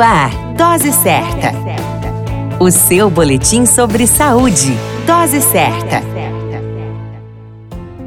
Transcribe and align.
Ar, 0.00 0.30
Dose 0.56 0.92
Certa. 0.92 1.52
O 2.58 2.70
seu 2.70 3.10
boletim 3.10 3.66
sobre 3.66 4.06
saúde. 4.06 4.72
Dose 5.06 5.42
Certa. 5.42 6.00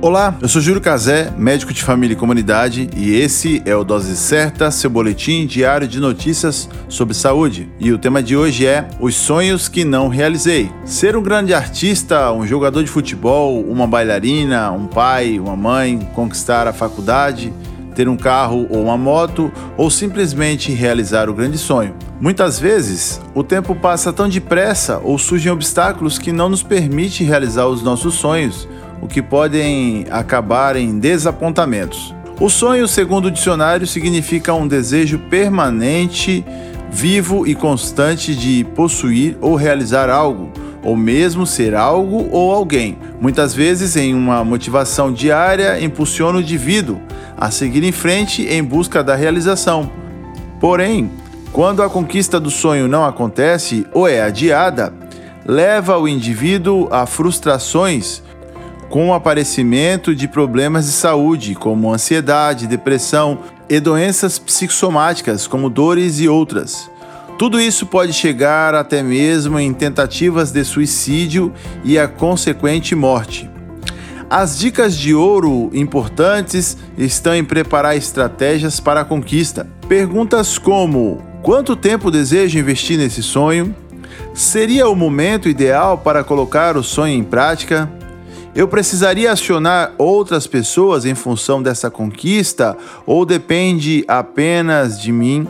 Olá, 0.02 0.36
eu 0.42 0.50
sou 0.50 0.60
Júlio 0.60 0.82
Cazé, 0.82 1.32
médico 1.38 1.72
de 1.72 1.84
família 1.84 2.14
e 2.14 2.18
comunidade, 2.18 2.90
e 2.96 3.14
esse 3.14 3.62
é 3.64 3.76
o 3.76 3.84
Dose 3.84 4.18
Certa, 4.18 4.72
seu 4.72 4.90
boletim 4.90 5.46
diário 5.46 5.88
de 5.88 6.00
notícias 6.00 6.68
sobre 6.90 7.14
saúde. 7.14 7.70
E 7.80 7.92
o 7.94 8.00
tema 8.00 8.24
de 8.24 8.36
hoje 8.36 8.66
é 8.66 8.90
Os 9.00 9.16
sonhos 9.16 9.70
que 9.70 9.86
não 9.86 10.08
realizei. 10.08 10.72
Ser 10.84 11.16
um 11.16 11.22
grande 11.22 11.54
artista, 11.54 12.34
um 12.34 12.46
jogador 12.46 12.84
de 12.84 12.90
futebol, 12.90 13.62
uma 13.62 13.86
bailarina, 13.86 14.72
um 14.72 14.88
pai, 14.88 15.40
uma 15.40 15.56
mãe, 15.56 16.00
conquistar 16.16 16.68
a 16.68 16.74
faculdade 16.74 17.54
ter 17.94 18.10
um 18.10 18.18
carro 18.18 18.68
ou 18.70 18.84
uma 18.84 18.98
moto 18.98 19.52
ou 19.78 19.90
simplesmente 19.90 20.72
realizar 20.72 21.30
o 21.30 21.34
grande 21.34 21.58
sonho. 21.58 21.96
Muitas 22.20 22.60
vezes, 22.60 23.22
o 23.34 23.44
tempo 23.44 23.76
passa 23.76 24.12
tão 24.12 24.28
depressa 24.28 25.00
ou 25.04 25.18
surgem 25.18 25.52
obstáculos 25.52 26.18
que 26.18 26.32
não 26.32 26.50
nos 26.50 26.64
permite 26.64 27.24
realizar 27.24 27.68
os 27.68 27.84
nossos 27.84 28.16
sonhos, 28.16 28.68
o 29.02 29.08
que 29.08 29.22
podem 29.22 30.06
acabar 30.10 30.76
em 30.76 30.98
desapontamentos. 31.00 32.14
O 32.40 32.50
sonho, 32.50 32.88
segundo 32.88 33.26
o 33.26 33.32
dicionário, 33.32 33.86
significa 33.86 34.54
um 34.54 34.68
desejo 34.68 35.20
permanente, 35.30 36.44
vivo 36.92 37.46
e 37.48 37.54
constante 37.56 38.36
de 38.36 38.64
possuir 38.76 39.38
ou 39.40 39.56
realizar 39.56 40.10
algo, 40.10 40.52
ou 40.84 40.96
mesmo 40.96 41.46
ser 41.46 41.74
algo 41.74 42.28
ou 42.32 42.52
alguém. 42.52 42.98
Muitas 43.20 43.54
vezes, 43.54 43.96
em 43.96 44.14
uma 44.14 44.44
motivação 44.44 45.12
diária, 45.12 45.80
impulsiona 45.80 46.38
o 46.38 46.42
indivíduo 46.42 47.00
a 47.38 47.50
seguir 47.50 47.84
em 47.84 47.92
frente 47.92 48.44
em 48.44 48.64
busca 48.64 49.04
da 49.04 49.16
realização. 49.16 49.90
Porém, 50.60 51.10
quando 51.52 51.82
a 51.82 51.90
conquista 51.90 52.40
do 52.40 52.50
sonho 52.50 52.88
não 52.88 53.06
acontece 53.06 53.86
ou 53.94 54.08
é 54.08 54.22
adiada, 54.22 54.94
leva 55.46 55.98
o 55.98 56.08
indivíduo 56.08 56.88
a 56.92 57.06
frustrações 57.06 58.22
com 58.90 59.10
o 59.10 59.14
aparecimento 59.14 60.14
de 60.14 60.28
problemas 60.28 60.86
de 60.86 60.92
saúde, 60.92 61.56
como 61.56 61.92
ansiedade, 61.92 62.68
depressão 62.68 63.40
e 63.68 63.80
doenças 63.80 64.38
psicossomáticas, 64.38 65.48
como 65.48 65.70
dores 65.70 66.20
e 66.20 66.28
outras. 66.28 66.90
Tudo 67.38 67.60
isso 67.60 67.86
pode 67.86 68.14
chegar 68.14 68.76
até 68.76 69.02
mesmo 69.02 69.60
em 69.60 69.74
tentativas 69.74 70.52
de 70.52 70.64
suicídio 70.64 71.52
e 71.84 71.98
a 71.98 72.08
consequente 72.08 72.96
morte. 72.96 73.50
As 74.30 74.58
dicas 74.58 74.96
de 74.96 75.14
ouro 75.14 75.70
importantes 75.74 76.78
estão 76.98 77.36
em 77.36 77.44
preparar 77.44 77.98
estratégias 77.98 78.80
para 78.80 79.02
a 79.02 79.06
conquista. 79.06 79.68
Perguntas 79.88 80.58
como: 80.58 81.22
quanto 81.42 81.76
tempo 81.76 82.10
desejo 82.10 82.58
investir 82.58 82.98
nesse 82.98 83.22
sonho? 83.22 83.76
Seria 84.34 84.88
o 84.88 84.96
momento 84.96 85.50
ideal 85.50 85.98
para 85.98 86.24
colocar 86.24 86.78
o 86.78 86.84
sonho 86.84 87.14
em 87.14 87.24
prática? 87.24 87.92
Eu 88.56 88.68
precisaria 88.68 89.32
acionar 89.32 89.94
outras 89.98 90.46
pessoas 90.46 91.06
em 91.06 91.16
função 91.16 91.62
dessa 91.62 91.90
conquista 91.90 92.78
ou 93.06 93.26
depende 93.26 94.06
apenas 94.08 95.00
de 95.02 95.12
mim? 95.12 95.48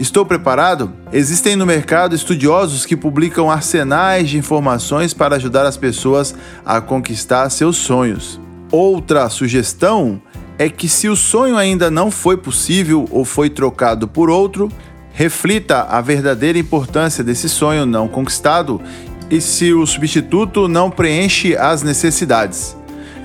Estou 0.00 0.24
preparado? 0.24 0.94
Existem 1.12 1.54
no 1.54 1.66
mercado 1.66 2.14
estudiosos 2.14 2.86
que 2.86 2.96
publicam 2.96 3.50
arsenais 3.50 4.30
de 4.30 4.38
informações 4.38 5.12
para 5.12 5.36
ajudar 5.36 5.66
as 5.66 5.76
pessoas 5.76 6.34
a 6.64 6.80
conquistar 6.80 7.50
seus 7.50 7.76
sonhos. 7.76 8.40
Outra 8.72 9.28
sugestão 9.28 10.18
é 10.58 10.70
que, 10.70 10.88
se 10.88 11.06
o 11.06 11.14
sonho 11.14 11.54
ainda 11.54 11.90
não 11.90 12.10
foi 12.10 12.38
possível 12.38 13.06
ou 13.10 13.26
foi 13.26 13.50
trocado 13.50 14.08
por 14.08 14.30
outro, 14.30 14.70
reflita 15.12 15.82
a 15.82 16.00
verdadeira 16.00 16.58
importância 16.58 17.22
desse 17.22 17.46
sonho 17.46 17.84
não 17.84 18.08
conquistado 18.08 18.80
e 19.28 19.38
se 19.38 19.74
o 19.74 19.84
substituto 19.84 20.66
não 20.66 20.90
preenche 20.90 21.54
as 21.54 21.82
necessidades. 21.82 22.74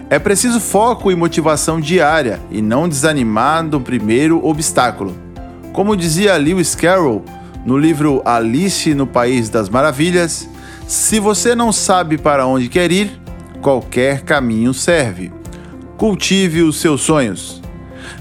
É 0.10 0.20
preciso 0.20 0.60
foco 0.60 1.10
e 1.10 1.16
motivação 1.16 1.80
diária 1.80 2.42
e 2.52 2.62
não 2.62 2.90
desanimar 2.90 3.66
do 3.66 3.80
primeiro 3.80 4.46
obstáculo. 4.46 5.25
Como 5.76 5.94
dizia 5.94 6.38
Lewis 6.38 6.74
Carroll 6.74 7.22
no 7.66 7.78
livro 7.78 8.22
Alice 8.24 8.96
no 8.96 9.06
País 9.06 9.50
das 9.50 9.68
Maravilhas, 9.68 10.48
se 10.88 11.20
você 11.20 11.54
não 11.54 11.74
sabe 11.74 12.18
para 12.18 12.48
onde 12.48 12.70
quer 12.70 12.94
ir, 12.94 13.20
qualquer 13.62 14.22
caminho 14.22 14.74
serve. 14.74 15.34
Cultive 15.98 16.62
os 16.62 16.80
seus 16.80 17.02
sonhos. 17.02 17.62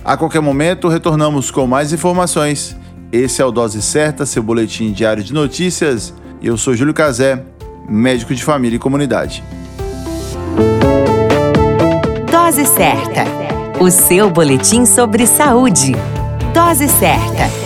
A 0.05 0.17
qualquer 0.17 0.41
momento 0.41 0.89
retornamos 0.89 1.53
com 1.53 1.65
mais 1.65 1.93
informações. 1.93 2.77
Esse 3.13 3.41
é 3.41 3.45
o 3.45 3.53
Dose 3.53 3.81
Certa, 3.81 4.27
seu 4.27 4.43
boletim 4.43 4.91
diário 4.91 5.23
de 5.23 5.33
notícias. 5.33 6.13
Eu 6.43 6.57
sou 6.57 6.75
Júlio 6.75 6.93
Cazé, 6.93 7.41
médico 7.89 8.35
de 8.35 8.43
família 8.43 8.75
e 8.75 8.81
comunidade. 8.81 9.45
Dose 12.33 12.67
Certa, 12.67 13.25
o 13.79 13.89
seu 13.93 14.29
boletim 14.29 14.85
sobre 14.85 15.25
saúde. 15.25 15.93
Dose 16.55 16.87
certa. 16.87 17.64